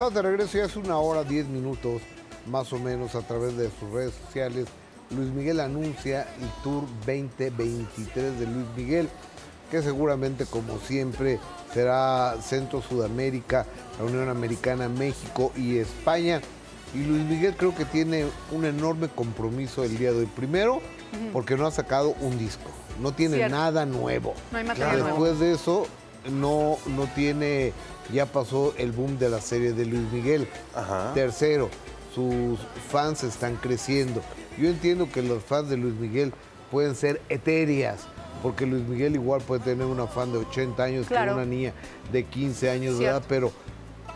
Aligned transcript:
Estamos 0.00 0.14
de 0.14 0.22
regreso 0.22 0.58
ya 0.58 0.64
es 0.66 0.76
una 0.76 0.96
hora, 0.98 1.24
diez 1.24 1.48
minutos 1.48 2.02
más 2.46 2.72
o 2.72 2.78
menos 2.78 3.16
a 3.16 3.22
través 3.22 3.56
de 3.56 3.68
sus 3.80 3.90
redes 3.90 4.14
sociales. 4.26 4.66
Luis 5.10 5.28
Miguel 5.30 5.58
anuncia 5.58 6.22
el 6.40 6.48
Tour 6.62 6.84
2023 7.04 8.38
de 8.38 8.46
Luis 8.46 8.66
Miguel, 8.76 9.08
que 9.72 9.82
seguramente 9.82 10.46
como 10.46 10.78
siempre 10.78 11.40
será 11.74 12.36
Centro 12.40 12.80
Sudamérica, 12.80 13.66
la 13.98 14.04
Unión 14.04 14.28
Americana, 14.28 14.88
México 14.88 15.50
y 15.56 15.78
España. 15.78 16.42
Y 16.94 16.98
Luis 16.98 17.24
Miguel 17.24 17.56
creo 17.56 17.74
que 17.74 17.84
tiene 17.84 18.26
un 18.52 18.66
enorme 18.66 19.08
compromiso 19.08 19.82
el 19.82 19.98
día 19.98 20.12
de 20.12 20.20
hoy. 20.20 20.26
Primero, 20.26 20.80
porque 21.32 21.56
no 21.56 21.66
ha 21.66 21.72
sacado 21.72 22.14
un 22.20 22.38
disco, 22.38 22.70
no 23.00 23.10
tiene 23.10 23.38
Cierto. 23.38 23.56
nada 23.56 23.84
nuevo. 23.84 24.34
No 24.52 24.58
hay 24.58 24.64
material 24.64 25.00
nuevo. 25.00 25.24
Después 25.24 25.40
de 25.40 25.54
eso, 25.54 25.88
no, 26.30 26.78
no 26.86 27.04
tiene, 27.14 27.72
ya 28.12 28.26
pasó 28.26 28.74
el 28.78 28.92
boom 28.92 29.18
de 29.18 29.28
la 29.30 29.40
serie 29.40 29.72
de 29.72 29.86
Luis 29.86 30.10
Miguel. 30.12 30.48
Ajá. 30.74 31.12
Tercero, 31.14 31.68
sus 32.14 32.58
fans 32.90 33.24
están 33.24 33.56
creciendo. 33.56 34.22
Yo 34.58 34.68
entiendo 34.68 35.08
que 35.10 35.22
los 35.22 35.42
fans 35.42 35.68
de 35.70 35.76
Luis 35.76 35.94
Miguel 35.94 36.32
pueden 36.70 36.94
ser 36.96 37.20
etéreas, 37.28 38.00
porque 38.42 38.66
Luis 38.66 38.82
Miguel 38.86 39.14
igual 39.14 39.40
puede 39.40 39.62
tener 39.62 39.86
una 39.86 40.06
fan 40.06 40.32
de 40.32 40.38
80 40.38 40.82
años 40.82 41.06
Claro. 41.06 41.32
que 41.32 41.36
una 41.38 41.46
niña 41.46 41.72
de 42.12 42.24
15 42.24 42.70
años 42.70 42.98
de 42.98 43.06
edad, 43.06 43.22
pero 43.28 43.52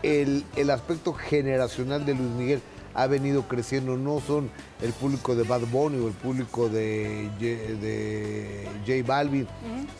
el, 0.03 0.43
el 0.55 0.69
aspecto 0.69 1.13
generacional 1.13 2.05
de 2.05 2.13
Luis 2.13 2.29
Miguel 2.31 2.61
ha 2.95 3.07
venido 3.07 3.43
creciendo, 3.47 3.97
no 3.97 4.19
son 4.19 4.49
el 4.81 4.93
público 4.93 5.35
de 5.35 5.43
Bad 5.43 5.61
Bunny 5.71 5.99
o 5.99 6.07
el 6.07 6.13
público 6.13 6.69
de, 6.69 7.29
de 7.39 8.67
J 8.85 9.03
Balvin, 9.05 9.47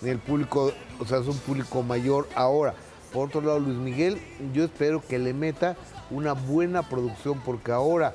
ni 0.02 0.10
el 0.10 0.20
público, 0.20 0.72
o 1.00 1.06
sea, 1.06 1.20
es 1.20 1.28
un 1.28 1.38
público 1.38 1.82
mayor 1.84 2.28
ahora. 2.36 2.74
Por 3.12 3.28
otro 3.28 3.42
lado, 3.42 3.60
Luis 3.60 3.78
Miguel, 3.78 4.20
yo 4.54 4.64
espero 4.64 5.02
que 5.08 5.20
le 5.20 5.34
meta 5.34 5.76
una 6.10 6.34
buena 6.34 6.82
producción, 6.84 7.40
porque 7.46 7.72
ahora 7.72 8.14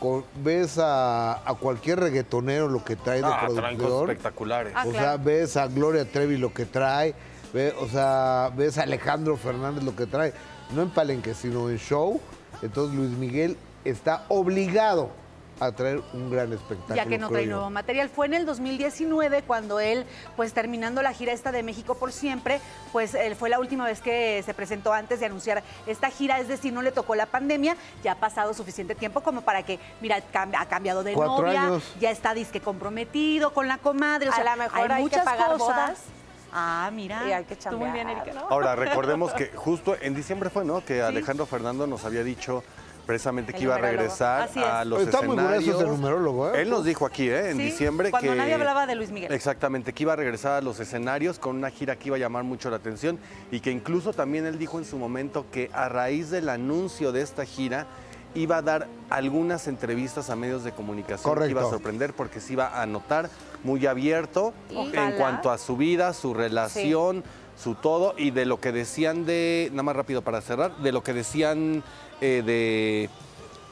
con- 0.00 0.24
ves 0.42 0.78
a, 0.78 1.48
a 1.48 1.54
cualquier 1.54 2.00
reggaetonero 2.00 2.68
lo 2.68 2.84
que 2.84 2.96
trae 2.96 3.18
de 3.22 3.26
Ah, 3.26 3.46
producción. 3.46 4.10
espectaculares. 4.10 4.72
Ah, 4.76 4.84
o 4.86 4.92
sea, 4.92 5.16
ves 5.16 5.56
a 5.56 5.66
Gloria 5.68 6.04
Trevi 6.10 6.36
lo 6.36 6.52
que 6.54 6.64
trae, 6.66 7.14
ve- 7.52 7.74
o 7.80 7.88
sea, 7.88 8.52
ves 8.56 8.78
a 8.78 8.82
Alejandro 8.82 9.36
Fernández 9.36 9.82
lo 9.84 9.96
que 9.96 10.06
trae, 10.06 10.32
no 10.74 10.82
en 10.82 10.90
palenque, 10.90 11.34
sino 11.34 11.68
en 11.70 11.78
show. 11.78 12.20
Entonces 12.62 12.94
Luis 12.96 13.10
Miguel 13.10 13.56
está 13.90 14.24
obligado 14.28 15.10
a 15.58 15.72
traer 15.72 16.02
un 16.12 16.30
gran 16.30 16.52
espectáculo. 16.52 16.96
ya 16.96 17.06
que 17.06 17.16
no 17.16 17.30
trae 17.30 17.46
yo. 17.46 17.52
nuevo 17.52 17.70
material. 17.70 18.10
Fue 18.10 18.26
en 18.26 18.34
el 18.34 18.44
2019 18.44 19.40
cuando 19.42 19.80
él, 19.80 20.04
pues 20.36 20.52
terminando 20.52 21.00
la 21.00 21.14
gira 21.14 21.32
esta 21.32 21.50
de 21.50 21.62
México 21.62 21.94
por 21.94 22.12
siempre, 22.12 22.60
pues 22.92 23.14
él 23.14 23.36
fue 23.36 23.48
la 23.48 23.58
última 23.58 23.86
vez 23.86 24.02
que 24.02 24.42
se 24.44 24.52
presentó 24.52 24.92
antes 24.92 25.18
de 25.18 25.24
anunciar 25.26 25.62
esta 25.86 26.10
gira, 26.10 26.38
es 26.40 26.48
decir, 26.48 26.74
no 26.74 26.82
le 26.82 26.92
tocó 26.92 27.14
la 27.14 27.24
pandemia, 27.24 27.74
ya 28.04 28.12
ha 28.12 28.16
pasado 28.16 28.52
suficiente 28.52 28.94
tiempo 28.94 29.22
como 29.22 29.40
para 29.40 29.62
que, 29.62 29.78
mira, 30.02 30.18
cam- 30.30 30.54
ha 30.58 30.66
cambiado 30.66 31.02
de 31.02 31.14
Cuatro 31.14 31.46
novia, 31.46 31.62
años. 31.62 31.94
ya 32.00 32.10
está 32.10 32.34
disque 32.34 32.60
comprometido 32.60 33.54
con 33.54 33.66
la 33.66 33.78
comadre, 33.78 34.28
o 34.28 34.32
A 34.32 34.34
sea, 34.34 34.44
la 34.44 34.56
mejor 34.56 34.80
hay 34.92 34.96
que 34.98 35.02
muchas 35.04 35.24
pagar 35.24 35.52
cosas. 35.52 35.66
bodas. 35.68 35.98
Ah, 36.52 36.90
mira. 36.92 37.26
Y 37.28 37.32
hay 37.32 37.44
que 37.44 37.56
Tú 37.56 37.78
muy 37.78 37.90
bien, 37.92 38.10
Erika. 38.10 38.32
¿no? 38.34 38.46
Ahora, 38.50 38.76
recordemos 38.76 39.32
que 39.32 39.46
justo 39.54 39.96
en 40.00 40.14
diciembre 40.14 40.50
fue, 40.50 40.66
¿no? 40.66 40.84
Que 40.84 41.00
Alejandro 41.02 41.46
Fernando 41.46 41.86
nos 41.86 42.04
había 42.04 42.22
dicho 42.22 42.62
precisamente 43.06 43.52
que 43.52 43.58
El 43.58 43.64
iba 43.64 43.74
a 43.74 43.78
numerólogo. 43.78 44.02
regresar 44.02 44.42
Así 44.42 44.58
es. 44.60 44.64
a 44.66 44.84
los 44.84 45.02
Está 45.02 45.22
muy 45.22 45.36
escenarios. 45.36 45.64
grueso 45.64 45.80
ese 45.82 45.90
numerólogo, 45.96 46.54
¿eh? 46.54 46.62
Él 46.62 46.70
nos 46.70 46.84
dijo 46.84 47.06
aquí, 47.06 47.28
¿eh? 47.28 47.50
En 47.50 47.56
Sí, 47.56 47.62
diciembre 47.64 48.10
cuando 48.10 48.32
que... 48.32 48.36
nadie 48.38 48.54
hablaba 48.54 48.86
de 48.86 48.94
Luis 48.96 49.10
Miguel. 49.10 49.32
Exactamente, 49.32 49.92
que 49.92 50.02
iba 50.02 50.12
a 50.12 50.16
regresar 50.16 50.52
a 50.54 50.60
los 50.60 50.80
escenarios 50.80 51.38
con 51.38 51.56
una 51.56 51.70
gira 51.70 51.96
que 51.96 52.08
iba 52.08 52.16
a 52.16 52.18
llamar 52.20 52.44
mucho 52.44 52.68
la 52.68 52.76
atención 52.76 53.18
y 53.50 53.60
que 53.60 53.70
incluso 53.70 54.12
también 54.12 54.44
él 54.46 54.58
dijo 54.58 54.78
en 54.78 54.84
su 54.84 54.98
momento 54.98 55.46
que 55.52 55.70
a 55.72 55.88
raíz 55.88 56.30
del 56.30 56.48
anuncio 56.48 57.12
de 57.12 57.22
esta 57.22 57.44
gira 57.44 57.86
iba 58.34 58.58
a 58.58 58.62
dar 58.62 58.86
algunas 59.08 59.66
entrevistas 59.66 60.28
a 60.28 60.36
medios 60.36 60.62
de 60.62 60.72
comunicación 60.72 61.38
que 61.38 61.48
iba 61.48 61.60
a 61.60 61.64
Correcto. 61.64 61.70
sorprender 61.70 62.12
porque 62.12 62.40
se 62.40 62.52
iba 62.52 62.82
a 62.82 62.84
notar 62.84 63.30
muy 63.64 63.86
abierto 63.86 64.52
en 64.68 64.76
Ojalá. 64.76 65.16
cuanto 65.16 65.50
a 65.50 65.56
su 65.56 65.76
vida, 65.78 66.12
su 66.12 66.34
relación, 66.34 67.24
su 67.56 67.74
todo 67.74 68.14
y 68.16 68.30
de 68.30 68.44
lo 68.44 68.60
que 68.60 68.72
decían 68.72 69.26
de, 69.26 69.68
nada 69.72 69.82
más 69.82 69.96
rápido 69.96 70.22
para 70.22 70.40
cerrar, 70.40 70.76
de 70.76 70.92
lo 70.92 71.02
que 71.02 71.12
decían 71.12 71.82
eh, 72.20 72.42
de, 72.44 73.10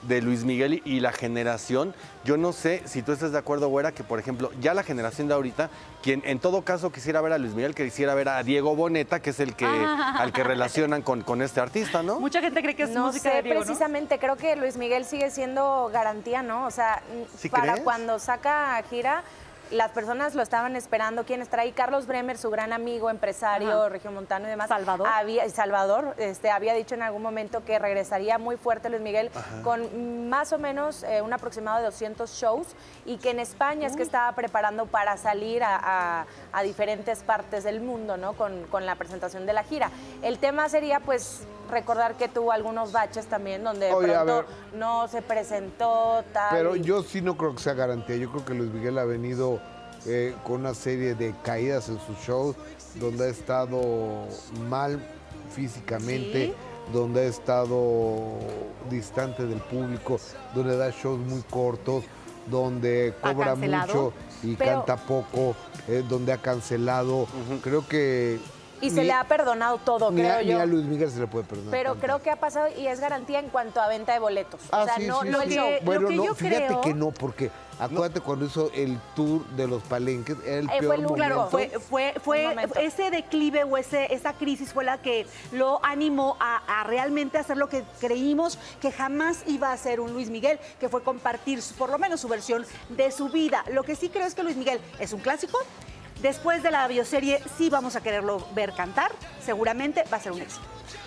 de 0.08 0.22
Luis 0.22 0.44
Miguel 0.44 0.82
y, 0.84 0.96
y 0.96 1.00
la 1.00 1.12
generación. 1.12 1.94
Yo 2.24 2.38
no 2.38 2.52
sé 2.52 2.82
si 2.86 3.02
tú 3.02 3.12
estás 3.12 3.32
de 3.32 3.38
acuerdo, 3.38 3.68
Güera, 3.68 3.92
que 3.92 4.02
por 4.02 4.18
ejemplo, 4.18 4.50
ya 4.60 4.72
la 4.72 4.82
generación 4.82 5.28
de 5.28 5.34
ahorita, 5.34 5.68
quien 6.02 6.22
en 6.24 6.38
todo 6.38 6.62
caso 6.62 6.90
quisiera 6.90 7.20
ver 7.20 7.34
a 7.34 7.38
Luis 7.38 7.54
Miguel, 7.54 7.74
quisiera 7.74 8.14
ver 8.14 8.30
a 8.30 8.42
Diego 8.42 8.74
Boneta, 8.74 9.20
que 9.20 9.30
es 9.30 9.40
el 9.40 9.54
que 9.54 9.66
al 9.66 10.32
que 10.32 10.42
relacionan 10.42 11.02
con, 11.02 11.20
con 11.22 11.42
este 11.42 11.60
artista, 11.60 12.02
¿no? 12.02 12.20
Mucha 12.20 12.40
gente 12.40 12.62
cree 12.62 12.74
que 12.74 12.84
es 12.84 12.90
No 12.90 13.06
música 13.06 13.30
sé, 13.30 13.36
de 13.36 13.42
Diego, 13.42 13.60
¿no? 13.60 13.66
precisamente 13.66 14.18
creo 14.18 14.36
que 14.36 14.56
Luis 14.56 14.76
Miguel 14.78 15.04
sigue 15.04 15.30
siendo 15.30 15.90
garantía, 15.92 16.42
¿no? 16.42 16.66
O 16.66 16.70
sea, 16.70 17.02
¿Sí 17.36 17.50
para 17.50 17.72
crees? 17.72 17.84
cuando 17.84 18.18
saca 18.18 18.82
gira, 18.88 19.22
las 19.70 19.90
personas 19.92 20.34
lo 20.34 20.42
estaban 20.42 20.76
esperando. 20.76 21.24
¿Quién 21.24 21.42
está 21.42 21.60
ahí? 21.60 21.72
Carlos 21.72 22.06
Bremer, 22.06 22.38
su 22.38 22.50
gran 22.50 22.72
amigo, 22.72 23.10
empresario, 23.10 23.70
Ajá. 23.80 23.88
regiomontano 23.88 24.46
y 24.46 24.50
demás. 24.50 24.68
Salvador. 24.68 25.06
Había, 25.10 25.48
Salvador 25.50 26.14
este, 26.18 26.50
había 26.50 26.74
dicho 26.74 26.94
en 26.94 27.02
algún 27.02 27.22
momento 27.22 27.64
que 27.64 27.78
regresaría 27.78 28.38
muy 28.38 28.56
fuerte 28.56 28.88
Luis 28.90 29.02
Miguel 29.02 29.30
con 29.62 30.28
más 30.28 30.52
o 30.52 30.58
menos 30.58 31.02
eh, 31.04 31.22
un 31.22 31.32
aproximado 31.32 31.78
de 31.78 31.84
200 31.84 32.30
shows 32.30 32.66
y 33.04 33.16
que 33.18 33.30
en 33.30 33.40
España 33.40 33.86
es 33.86 33.96
que 33.96 34.02
estaba 34.02 34.30
preparando 34.32 34.86
para 34.86 35.16
salir 35.16 35.62
a, 35.64 35.76
a- 36.20 36.26
a 36.52 36.62
diferentes 36.62 37.22
partes 37.22 37.64
del 37.64 37.80
mundo, 37.80 38.16
¿no? 38.16 38.34
Con, 38.34 38.64
con 38.68 38.86
la 38.86 38.94
presentación 38.96 39.46
de 39.46 39.52
la 39.52 39.62
gira. 39.64 39.90
El 40.22 40.38
tema 40.38 40.68
sería, 40.68 41.00
pues, 41.00 41.46
recordar 41.70 42.16
que 42.16 42.28
tuvo 42.28 42.52
algunos 42.52 42.92
baches 42.92 43.26
también 43.26 43.64
donde 43.64 43.86
de 43.86 43.92
Oye, 43.92 44.14
a 44.14 44.24
pronto 44.24 44.46
ver. 44.70 44.78
no 44.78 45.08
se 45.08 45.22
presentó 45.22 46.22
tal. 46.32 46.48
Pero 46.50 46.76
y- 46.76 46.82
yo 46.82 47.02
sí 47.02 47.20
no 47.20 47.36
creo 47.36 47.54
que 47.54 47.62
sea 47.62 47.74
garantía. 47.74 48.16
Yo 48.16 48.30
creo 48.30 48.44
que 48.44 48.54
Luis 48.54 48.70
Miguel 48.72 48.98
ha 48.98 49.04
venido 49.04 49.60
eh, 50.06 50.34
con 50.44 50.60
una 50.60 50.74
serie 50.74 51.14
de 51.14 51.34
caídas 51.42 51.88
en 51.88 51.98
sus 52.00 52.18
shows, 52.18 52.56
donde 52.96 53.24
ha 53.24 53.28
estado 53.28 53.80
mal 54.68 55.00
físicamente, 55.54 56.46
Sí. 56.48 56.54
donde 56.92 57.22
ha 57.22 57.24
estado 57.24 58.34
distante 58.90 59.46
del 59.46 59.60
público, 59.60 60.18
donde 60.54 60.76
da 60.76 60.90
shows 60.90 61.18
muy 61.20 61.42
cortos, 61.42 62.04
donde 62.46 63.14
cobra 63.22 63.54
mucho 63.54 64.12
y 64.42 64.54
Pero- 64.56 64.84
canta 64.84 64.96
poco, 64.96 65.54
eh, 65.88 66.04
donde 66.06 66.32
ha 66.32 66.38
cancelado. 66.38 67.26
Creo 67.62 67.86
que... 67.88 68.38
Y 68.80 68.90
se 68.90 69.04
le 69.04 69.12
ha 69.12 69.24
perdonado 69.24 69.78
todo, 69.78 70.10
ni 70.10 70.20
creo 70.22 70.34
a, 70.36 70.42
ni 70.42 70.48
yo. 70.48 70.60
a 70.60 70.66
Luis 70.66 70.84
Miguel 70.84 71.10
se 71.10 71.20
le 71.20 71.26
puede 71.26 71.44
perdonar. 71.44 71.70
Pero 71.70 71.90
tanto. 71.92 72.06
creo 72.06 72.22
que 72.22 72.30
ha 72.30 72.36
pasado 72.36 72.66
y 72.76 72.86
es 72.86 73.00
garantía 73.00 73.38
en 73.38 73.48
cuanto 73.48 73.80
a 73.80 73.88
venta 73.88 74.12
de 74.12 74.18
boletos. 74.18 74.60
Ah, 74.70 74.82
o 74.82 74.84
sea, 74.84 74.96
sí, 74.96 75.06
no, 75.06 75.22
sí, 75.22 75.28
no 75.30 75.40
sí. 75.40 75.44
el 75.48 75.52
show. 75.54 75.70
lo 75.70 75.84
Bueno, 75.86 76.08
que 76.08 76.16
no, 76.16 76.24
yo 76.26 76.34
fíjate 76.34 76.66
creo- 76.66 76.80
que 76.82 76.94
no, 76.94 77.10
porque 77.12 77.50
acuérdate 77.78 78.20
cuando 78.20 78.44
hizo 78.46 78.70
el 78.74 78.98
tour 79.16 79.46
de 79.56 79.66
los 79.66 79.82
palenques, 79.84 80.36
era 80.44 80.58
el 80.58 80.64
Eh, 80.66 80.68
fue 80.68 80.80
peor 80.80 80.94
el 80.94 81.00
único. 81.06 81.10
momento. 81.16 81.34
Claro, 81.34 81.50
fue, 81.50 81.68
fue, 81.80 82.14
fue 82.22 82.56
ese 82.82 83.10
declive 83.10 83.64
o 83.64 83.76
ese, 83.76 84.12
esa 84.12 84.32
crisis 84.34 84.72
fue 84.72 84.84
la 84.84 84.98
que 84.98 85.26
lo 85.52 85.82
animó 85.84 86.36
a, 86.40 86.80
a 86.80 86.84
realmente 86.84 87.38
hacer 87.38 87.56
lo 87.56 87.68
que 87.68 87.84
creímos 88.00 88.58
que 88.80 88.92
jamás 88.92 89.42
iba 89.46 89.68
a 89.70 89.72
hacer 89.72 90.00
un 90.00 90.12
Luis 90.12 90.28
Miguel, 90.30 90.58
que 90.78 90.88
fue 90.88 91.02
compartir 91.02 91.62
su- 91.62 91.74
por 91.74 91.90
lo 91.90 91.98
menos 91.98 92.20
su 92.20 92.28
versión 92.28 92.66
de 92.90 93.10
su 93.10 93.28
vida. 93.28 93.64
Lo 93.72 93.82
que 93.82 93.96
sí 93.96 94.08
creo 94.10 94.26
es 94.26 94.34
que 94.34 94.42
Luis 94.42 94.56
Miguel 94.56 94.80
es 94.98 95.12
un 95.12 95.20
clásico. 95.20 95.58
Después 96.22 96.62
de 96.62 96.70
la 96.70 96.86
bioserie 96.88 97.40
sí 97.58 97.68
vamos 97.70 97.96
a 97.96 98.02
quererlo 98.02 98.46
ver 98.54 98.72
cantar, 98.72 99.12
seguramente 99.44 100.04
va 100.12 100.16
a 100.16 100.20
ser 100.20 100.32
un 100.32 100.40
éxito. 100.40 100.62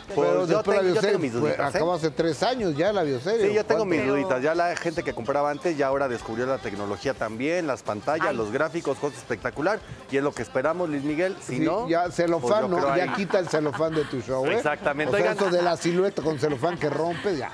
Pero 0.07 0.21
Pues 0.21 0.31
yo 0.31 0.45
después 0.57 0.63
tengo- 0.63 0.73
la 0.75 0.77
yo 0.77 0.83
bioserie 0.93 1.09
tengo 1.09 1.19
mis 1.21 1.31
fue- 1.33 1.41
duditas, 1.41 1.73
¿eh? 1.73 1.77
acabó 1.77 1.93
hace 1.93 2.09
tres 2.11 2.41
años 2.41 2.77
ya 2.77 2.93
la 2.93 3.03
bioserie. 3.03 3.49
Sí, 3.49 3.53
yo 3.53 3.65
tengo 3.65 3.79
¿Cuánto? 3.81 3.85
mis 3.85 3.99
Pero- 3.99 4.13
duditas. 4.13 4.41
Ya 4.41 4.55
la 4.55 4.73
gente 4.77 5.03
que 5.03 5.13
compraba 5.13 5.51
antes 5.51 5.75
ya 5.77 5.87
ahora 5.87 6.07
descubrió 6.07 6.45
la 6.45 6.59
tecnología 6.59 7.13
también, 7.13 7.67
las 7.67 7.83
pantallas, 7.83 8.27
Ay. 8.29 8.37
los 8.37 8.51
gráficos, 8.53 8.97
cosas 8.99 9.17
espectacular. 9.17 9.79
Y 10.09 10.15
es 10.17 10.23
lo 10.23 10.31
que 10.31 10.43
esperamos, 10.43 10.87
Luis 10.89 11.03
Miguel. 11.03 11.35
Si 11.41 11.57
Sí, 11.57 11.59
no, 11.59 11.89
ya 11.89 12.03
pues 12.03 12.15
celofán, 12.15 12.61
yo 12.61 12.67
¿no? 12.79 12.95
Ya 12.95 13.03
ahí. 13.03 13.09
quita 13.17 13.39
el 13.39 13.49
celofán 13.49 13.93
de 13.95 14.05
tu 14.05 14.21
show, 14.21 14.45
¿eh? 14.45 14.55
Exactamente. 14.55 15.13
O 15.13 15.17
sea, 15.17 15.31
Oigan. 15.31 15.45
eso 15.45 15.55
de 15.57 15.61
la 15.61 15.75
silueta 15.75 16.21
con 16.21 16.39
celofán 16.39 16.77
que 16.77 16.89
rompe, 16.89 17.35
ya. 17.35 17.51